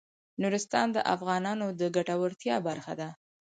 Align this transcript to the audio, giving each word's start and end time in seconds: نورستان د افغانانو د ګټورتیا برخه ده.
نورستان 0.41 0.87
د 0.95 0.97
افغانانو 1.15 1.67
د 1.79 1.81
ګټورتیا 1.95 2.55
برخه 2.67 2.93
ده. 2.99 3.09